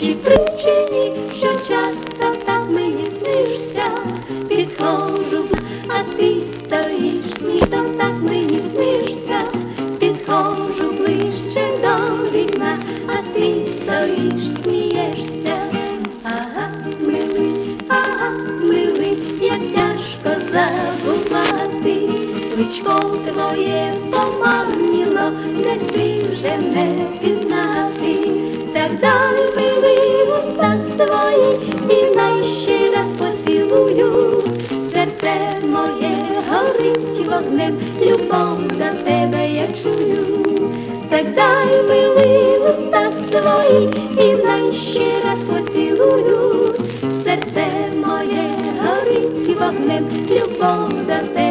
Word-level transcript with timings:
Чи 0.00 0.14
причині, 0.14 1.12
що 1.38 1.46
час 1.46 1.97
де 25.56 25.76
ти 25.92 26.24
вже 26.32 26.56
не 26.58 26.86
пізнати, 27.20 28.30
так 28.72 29.00
дай 29.00 29.56
милий 29.56 30.22
уста 30.22 30.76
твої 30.96 31.58
і 31.88 32.16
найще 32.16 32.78
раз 32.96 33.06
поцілую, 33.18 34.42
серце 34.92 35.32
моє 35.62 36.14
горить 36.50 37.26
вогнем, 37.26 37.76
любов 38.00 38.58
за 38.78 38.90
тебе 39.04 39.50
я 39.52 39.66
чую, 39.82 40.70
так 41.10 41.34
дай 41.34 41.82
милий 41.88 42.58
уста 42.58 43.12
свої, 43.30 43.90
і 44.18 44.44
найще 44.46 45.06
раз 45.24 45.38
поцілую, 45.38 46.74
серце 47.24 47.66
моє 48.06 48.50
горить 48.82 49.60
вогнем, 49.60 50.06
любов 50.30 50.90
за 51.06 51.18
тебе. 51.18 51.47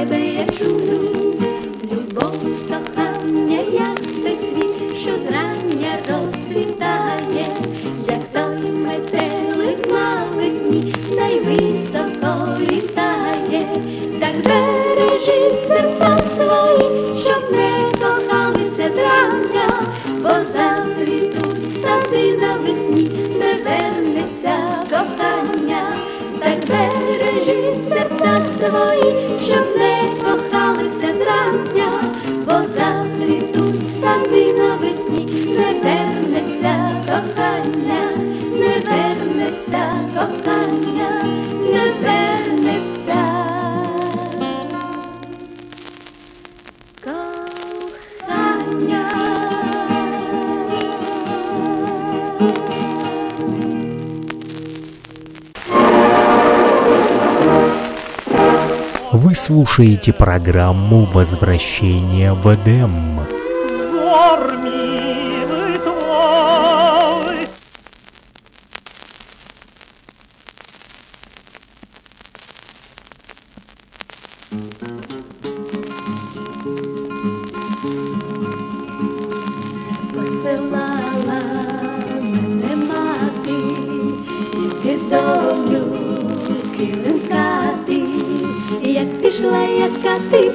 слушаете 59.77 60.11
программу 60.11 61.03
«Возвращение 61.03 62.33
в 62.33 62.51
Эдем». 62.51 63.16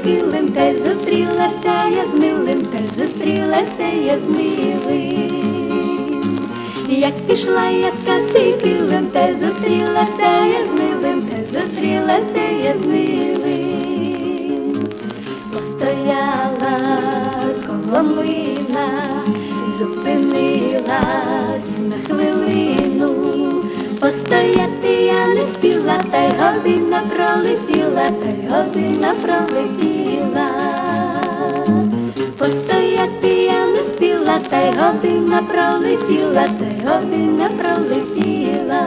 килим, 0.05 0.49
теж 0.49 0.77
зустрілася, 0.77 1.75
я 1.91 2.05
з 2.13 2.15
милим, 2.21 2.61
теж 2.61 2.97
зустрілася, 2.99 3.87
я 4.05 4.19
з 4.19 4.29
милим. 4.29 6.39
Як 6.89 7.15
пішла, 7.27 7.67
я 7.67 7.93
скати 8.03 8.53
килим, 8.63 9.07
теж 9.07 9.35
зустрілася, 9.43 10.45
я 10.47 10.67
з 10.67 10.71
милим, 10.81 11.23
теж 11.23 11.47
зустрілася, 11.63 12.49
я 12.65 12.75
з 12.83 12.87
милим. 12.87 14.89
Постояла 15.53 16.79
коло 17.67 18.03
мила, 18.03 18.89
зупинила. 19.79 21.01
година 26.53 27.01
пролетіла, 27.17 28.11
та 28.11 28.29
й 28.29 28.49
година 28.49 29.15
пролетіла, 29.23 30.49
постояти 32.39 33.29
я 33.29 33.67
не 33.67 33.79
спіла, 33.79 34.39
та 34.49 34.61
й 34.61 34.73
година 34.77 35.43
пролетіла, 35.43 36.49
та 36.59 36.65
й 36.65 36.87
година 36.89 37.49
пролетіла, 37.59 38.87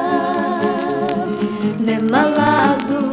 нема 1.79 2.23
ладу 2.37 3.05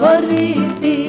говорити, 0.00 1.08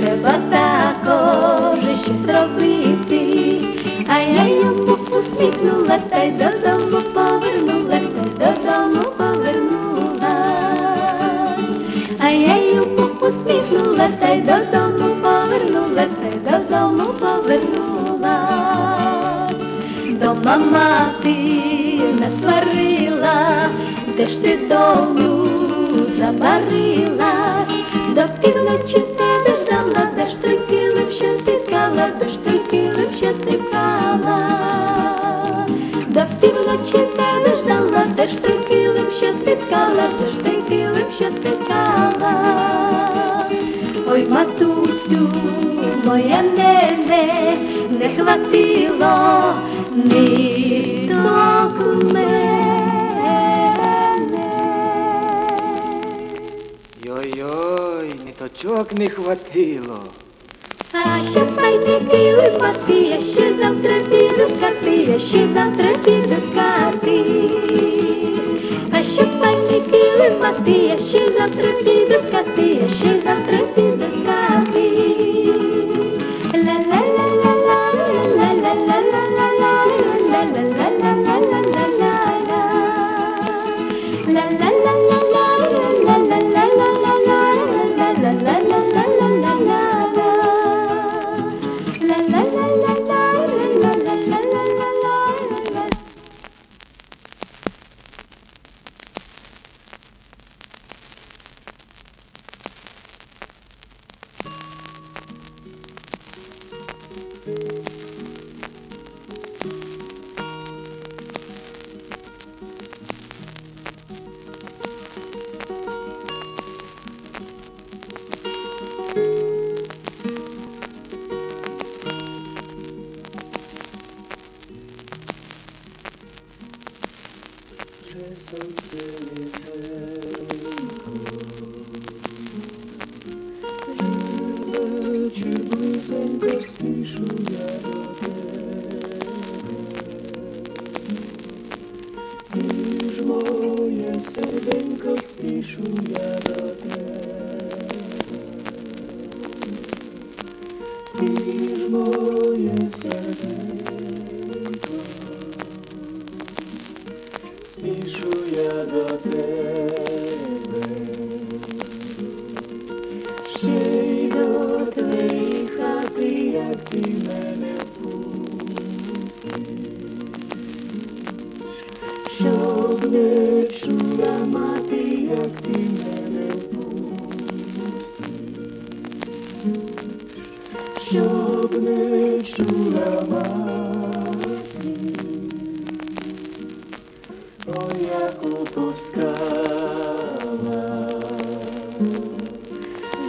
треба 0.00 0.34
також 0.50 1.78
щось 2.02 2.36
робити, 2.36 3.60
а 4.08 4.18
я 4.18 4.48
йому 4.48 4.98
усміхнулася 5.10 6.00
та 6.10 6.22
й 6.22 6.30
додому. 6.30 6.85
нею 12.38 12.82
усміхнулась 13.20 14.16
та 14.20 14.28
й 14.28 14.40
додому 14.40 15.16
повернулась, 15.22 16.14
та 16.22 16.28
й 16.28 16.38
додому 16.50 17.04
повернулась, 17.20 18.30
ти 20.20 20.56
мати 20.56 21.36
насварила, 22.20 23.68
де 24.16 24.26
ж 24.26 24.42
ти 24.42 24.58
дому 24.68 25.46
заварилась, 26.18 27.68
до 28.14 28.22
півночі. 28.42 29.05
матусю, 44.36 45.28
моє 46.04 46.42
мене 46.58 47.56
не 47.90 48.08
хватило 48.08 49.54
ниток 49.94 51.72
в 51.80 52.12
мене. 52.12 52.92
Йой-йой, 57.04 58.14
ниточок 58.24 58.92
не 58.92 59.08
хватило. 59.08 59.98
А 60.92 61.30
ще 61.30 61.40
пайці 61.40 62.00
піли 62.10 62.52
пати, 62.60 62.94
я 62.94 63.20
ще 63.20 63.54
завтра 63.62 63.94
піду 64.10 64.46
в 64.46 64.60
карти, 64.60 64.96
я 64.96 65.18
ще 65.18 65.48
завтра 65.54 65.88
піду 66.04 66.36
в. 66.54 67.46
Тайки 69.46 69.80
килимати, 69.90 70.70
я 70.70 70.98
ще 70.98 71.30
завтра 71.38 71.68
піду 71.84 72.14
в 72.14 72.30
кати, 72.30 72.62
я 72.62 72.88
ще 72.88 73.20
завтра 73.24 73.58
піду 73.74 74.04
в 74.04 74.26
кати. 74.26 74.85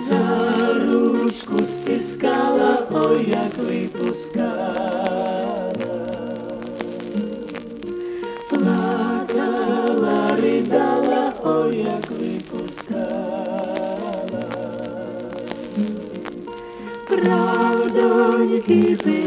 За 0.07 0.73
ручку 0.73 1.65
стискала, 1.65 2.87
ой, 2.91 3.29
як 3.29 3.57
ви 3.57 3.89
keep 18.67 19.07
it. 19.07 19.26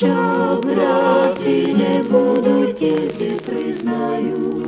що 0.00 0.60
браки 0.62 1.74
не 1.74 2.02
будуть, 2.10 2.78
тільки 2.78 3.32
признаю. 3.46 4.59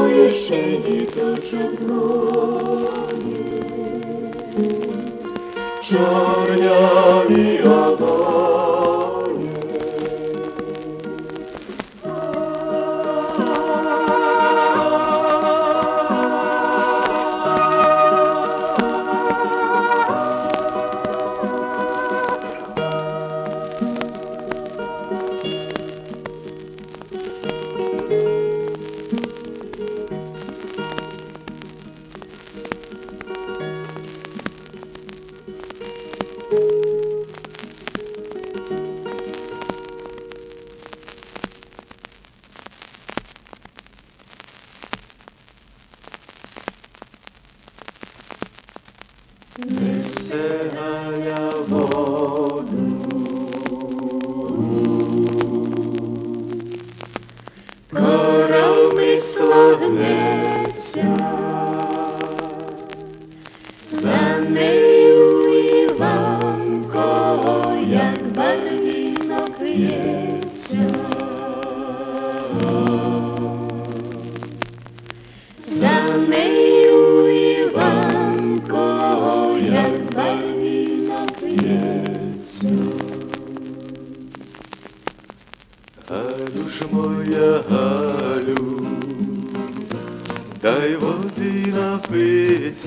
moje 0.00 0.30
to 0.30 1.06
toczy 1.06 1.60
bronie. 1.80 2.90
Czarniami 5.82 7.49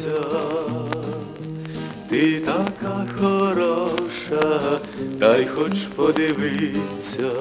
сонця, 0.03 0.21
ти 2.09 2.39
така 2.39 3.05
хороша, 3.19 4.79
дай 5.19 5.47
хоч 5.47 5.71
подивиться, 5.95 7.31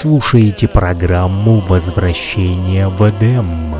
слушаете 0.00 0.66
программу 0.66 1.58
«Возвращение 1.58 2.88
в 2.88 3.06
Эдем». 3.06 3.79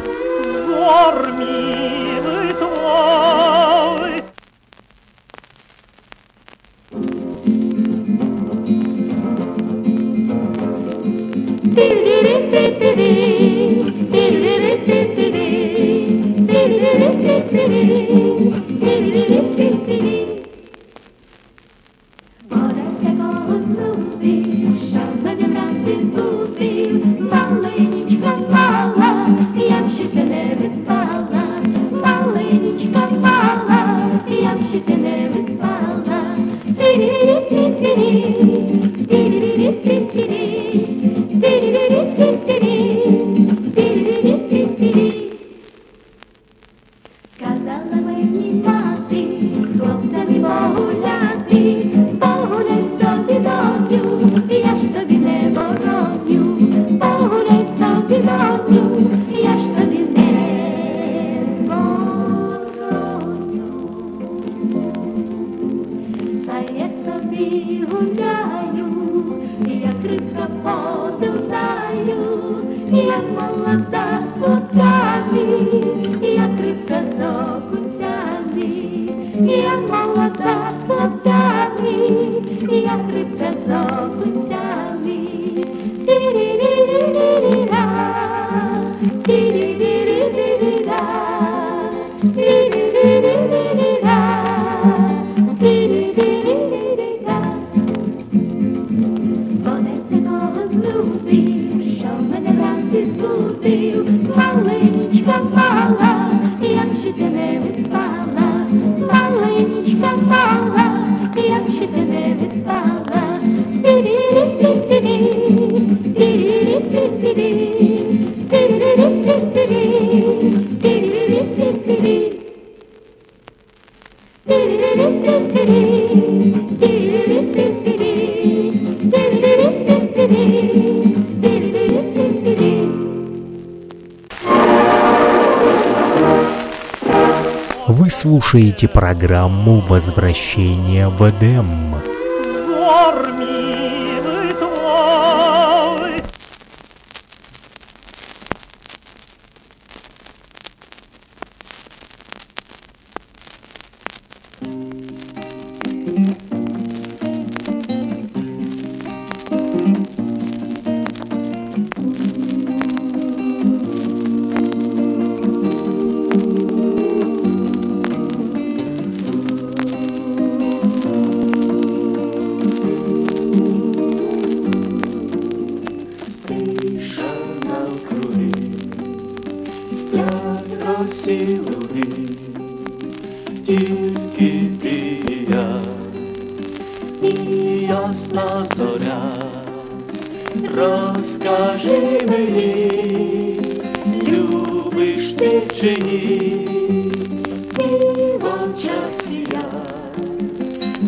Слушаете 138.20 138.86
программу 138.86 139.78
«Возвращение 139.80 141.08
в 141.08 141.26
Эдем». 141.26 141.94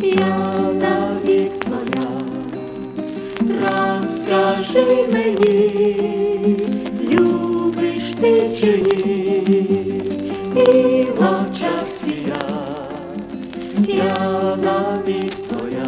Я 0.02 0.60
навік 0.80 1.52
твоя. 1.60 2.08
Розкажи 3.38 5.06
мені, 5.12 6.56
любиш 7.02 8.02
ти 8.20 8.50
чи 8.60 8.76
ні, 8.76 9.42
і 10.56 11.02
в 11.02 11.20
очах 11.20 11.86
сія, 11.96 12.42
я 13.88 14.56
навік 14.62 15.34
твоя. 15.34 15.86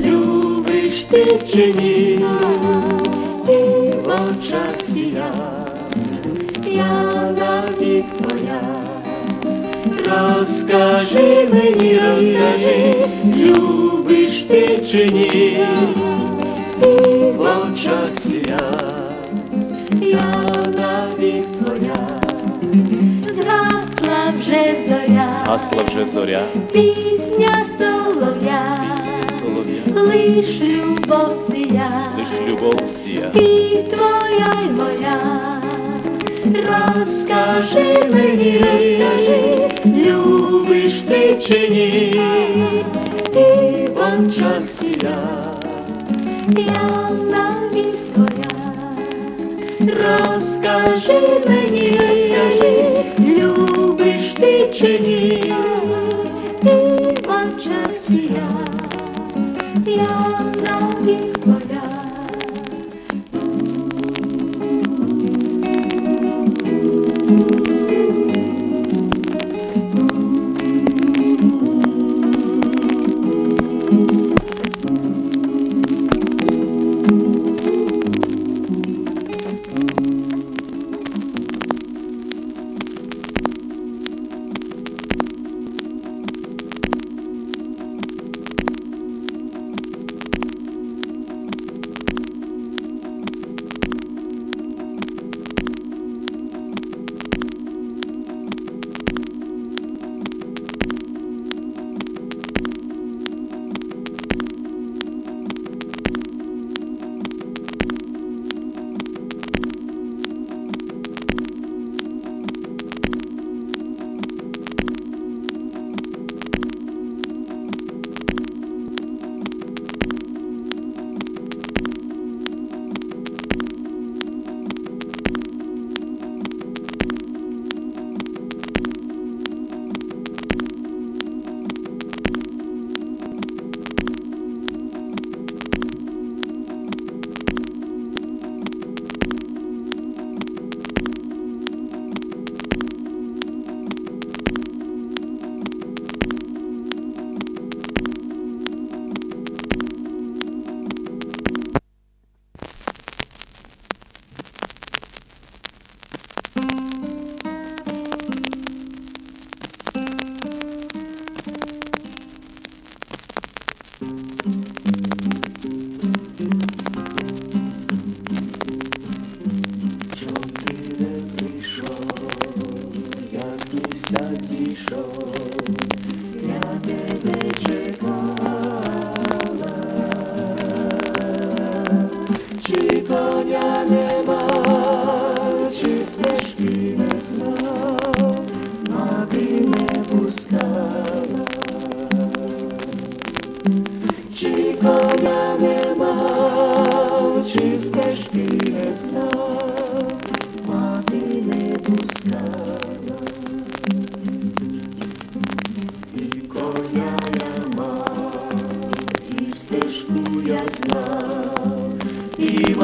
Любиш 0.00 1.04
ти 1.10 1.40
чи 1.52 1.74
ні, 1.74 2.17
Розкажи 10.68 11.48
мені, 11.52 11.94
розкажи, 11.94 12.94
любиш 13.36 14.42
ти 14.42 14.78
чи 14.90 15.10
ні, 15.12 15.58
і 16.82 16.86
в 17.30 17.40
очах 17.40 18.10
сія, 18.18 18.60
я 20.00 20.34
навік 20.76 21.46
твоя. 21.46 21.96
Згасла 23.34 24.32
вже 24.40 24.74
зоря, 24.88 25.32
Гасла 25.46 25.82
вже 25.82 26.04
зоря, 26.04 26.42
пісня 26.72 27.64
солов'я, 27.78 28.78
солов'я, 29.40 30.02
лиш 30.02 30.60
любов 30.60 31.50
сія, 31.50 32.04
лиш 32.18 32.48
любов 32.48 32.88
сія. 32.88 33.30
і 33.34 33.76
твоя 33.82 34.54
й 34.66 34.70
моя. 34.70 35.17
Розкажи 36.68 38.04
мені, 38.12 38.58
розкажи, 38.58 39.70
любиш 39.86 41.02
ти 41.02 41.38
чи 41.40 41.68
ні, 41.68 42.20
і 43.32 43.88
в 43.88 43.98
Я 46.48 47.10
навіть 47.30 48.14
твоя, 48.14 48.50
розкажи 49.80 51.20
мені, 51.48 52.00
розкажи, 52.00 53.04
любиш 53.20 54.32
ти 54.40 54.70
чи 54.74 54.98
ні, 54.98 55.37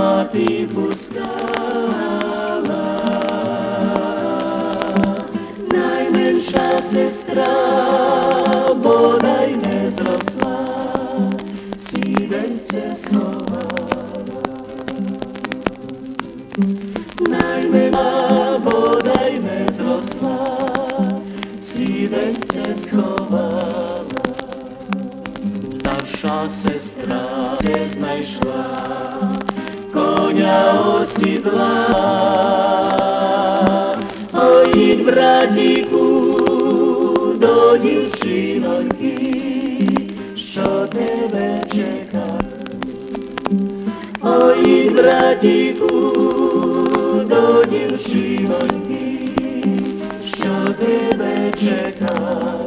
a 0.04 0.24
ty 0.24 0.66
buscaba. 0.66 1.24
Najmensza 5.72 6.78
sestra 6.78 7.54
bodaj 8.82 9.56
nie 9.56 9.90
zrosła, 9.90 10.56
siwejce 11.86 12.96
schowana. 12.96 14.42
Najmensza 17.30 18.58
bodaj 18.64 19.32
nie 19.44 19.60
si 21.62 21.78
siwejce 21.84 22.76
schowana. 22.76 24.24
Starsza 25.80 26.50
sestra 26.50 27.33
коня 30.44 30.80
осідла. 31.00 31.70
Поїдь, 34.33 35.04
братіку, 35.04 36.02
до 37.40 37.76
дівчиноньки, 37.76 39.40
що 40.37 40.87
тебе 40.92 41.62
чекає. 41.72 42.40
Ой, 44.22 44.90
братіку, 44.90 46.12
до 47.28 47.64
дівчиноньки, 47.64 49.28
що 50.38 50.74
тебе 50.74 51.52
чекала. 51.61 52.63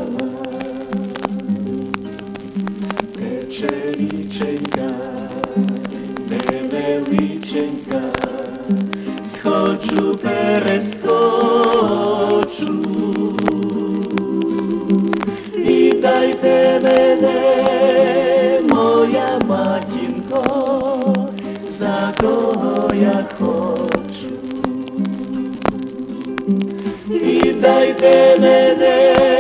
Віддайте 27.68 28.38
мене, 28.40 29.37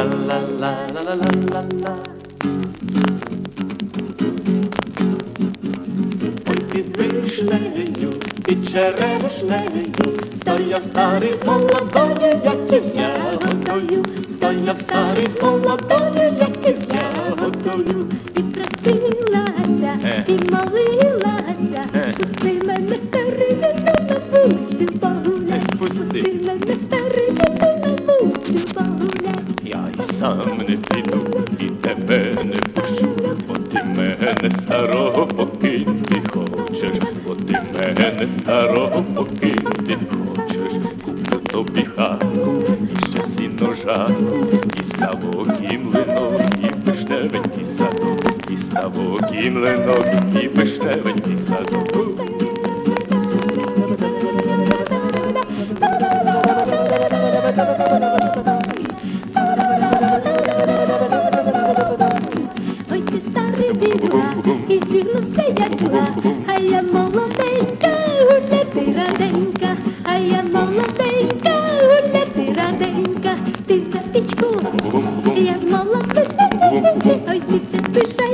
La 0.00 0.06
la 0.06 0.38
la 0.58 0.70
la 0.94 1.14
la 1.14 1.28
la 1.52 1.60
la. 1.84 1.94
Ой, 6.48 6.60
під 6.72 6.96
вишнею, 6.96 8.12
під 8.44 8.68
черешнею, 8.70 10.12
стояв 10.36 10.82
старий 10.82 11.34
з 11.34 11.44
молодою, 11.44 12.40
як 12.44 12.72
із 12.76 12.96
ягодою, 12.96 14.04
стояв 14.30 14.78
старий 14.78 15.28
з 15.28 15.42
молодою, 15.42 16.34
як 16.40 16.70
із 16.70 16.90
ягодою. 16.90 18.08
І 18.36 18.42
просилася, 18.42 19.90
сам 30.20 30.38
не 30.68 30.76
піду 30.76 31.18
і 31.60 31.64
тебе 31.64 32.36
не 32.44 32.56
пущу, 32.56 33.08
бо 33.48 33.54
ти 33.54 33.84
мене 33.84 34.50
старого 34.52 35.26
покинути 35.26 36.22
хочеш, 36.32 36.98
бо 37.26 37.34
ти 37.34 37.60
мене 37.74 38.30
старого 38.30 39.04
покинути 39.14 39.98
хочеш, 40.10 40.72
куплю 41.04 41.38
тобі 41.50 41.86
хатку, 41.96 42.62
і 42.92 43.10
ще 43.10 43.24
сіно 43.24 43.74
жатку, 43.84 44.36
і 44.80 44.84
ставок, 44.84 45.48
і 45.70 45.78
млинок, 45.78 46.40
і 46.62 46.90
вишневенький 46.90 47.66
садок, 47.66 48.50
і 48.50 48.56
ставок, 48.56 49.22
і 49.44 49.50
млинок, 49.50 50.06
і 50.42 50.48
вишневенький 50.48 51.38
садок. 51.38 51.99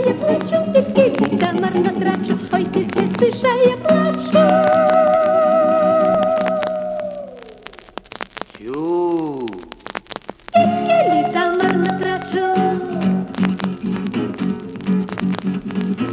Я 0.06 0.12
плачу, 0.12 0.72
ти 0.94 1.10
кілька 1.10 1.52
марно 1.52 1.90
трачу, 2.00 2.38
ой, 2.52 2.64
ти 2.64 2.80
все 2.80 3.06
спиша, 3.14 3.54
я 3.66 3.76
плачу. 3.76 4.38
Тю. 8.58 9.50
Я 10.88 11.04
літа 11.04 11.52
марно 11.62 11.98
трачу. 11.98 12.46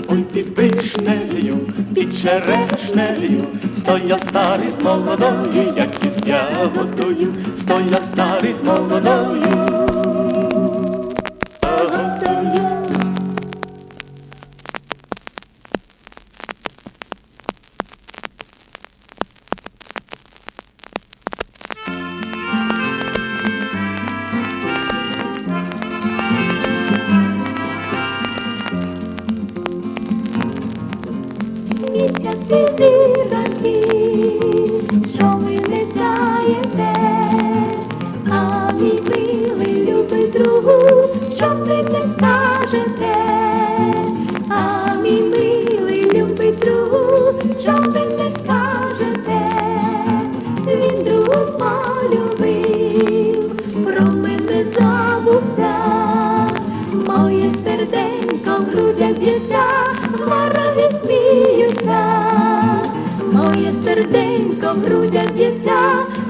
Ой, 0.09 0.23
під 0.33 0.57
вишнею, 0.57 1.57
під 1.93 2.17
черешнею, 2.17 3.45
стояв 3.75 4.21
старий 4.21 4.69
з 4.69 4.79
молодою, 4.79 5.73
як 5.77 6.05
із 6.05 6.27
ягодою, 6.27 7.33
стояв 7.57 8.05
старий 8.05 8.53
з 8.53 8.63
молодою. 8.63 9.72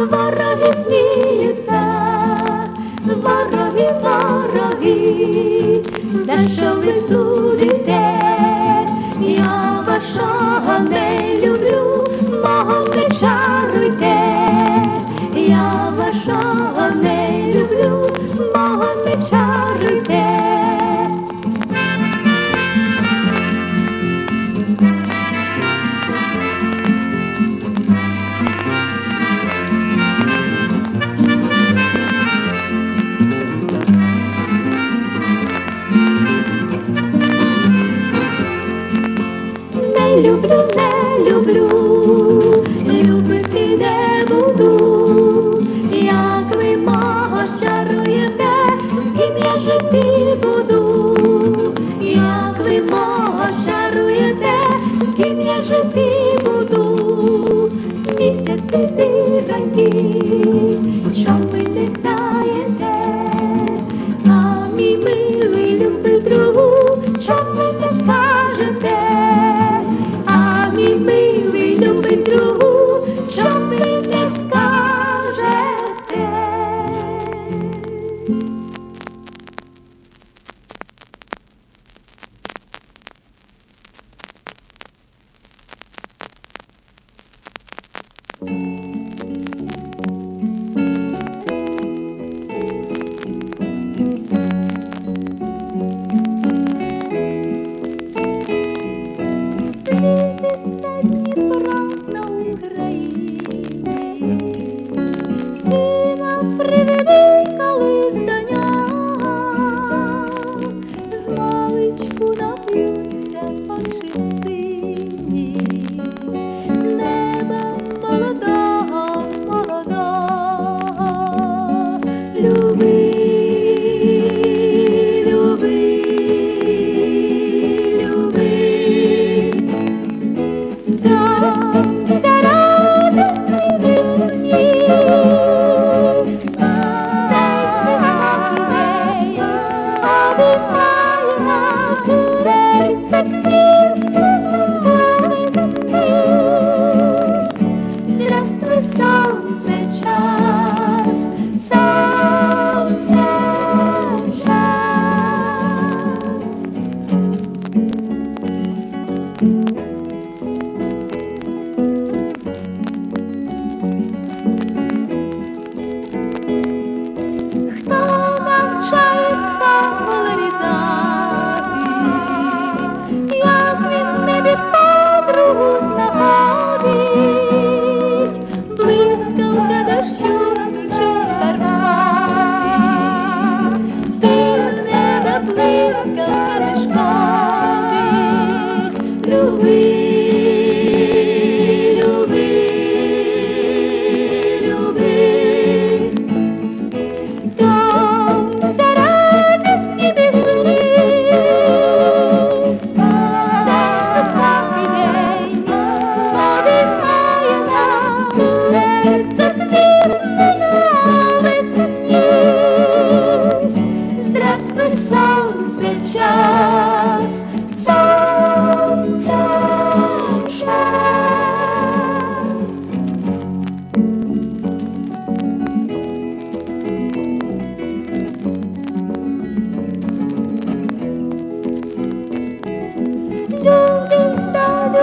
barra 0.10 0.56
de 0.56 0.93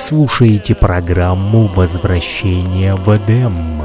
слушаете 0.08 0.74
программу 0.74 1.66
«Возвращение 1.66 2.94
в 2.94 3.14
Эдем». 3.14 3.77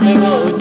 I'm 0.00 0.14
the 0.14 0.20
road. 0.20 0.57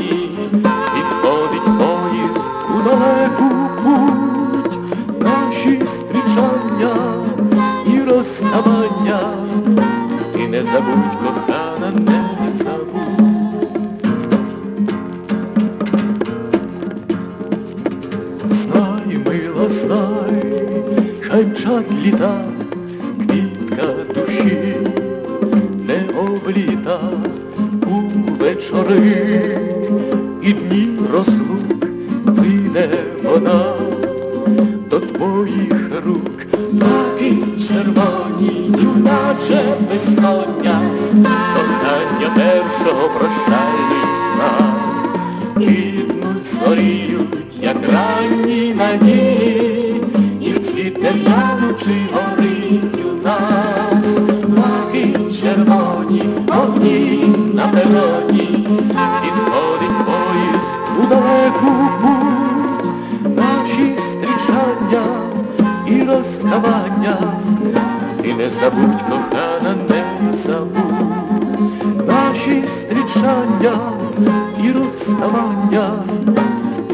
Jerusalemia, 74.62 76.04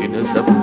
in 0.03 0.15
a 0.15 0.62